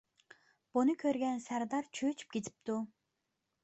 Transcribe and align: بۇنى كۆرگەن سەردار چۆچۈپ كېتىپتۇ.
بۇنى 0.77 0.95
كۆرگەن 1.03 1.45
سەردار 1.45 1.87
چۆچۈپ 2.01 2.37
كېتىپتۇ. 2.37 2.83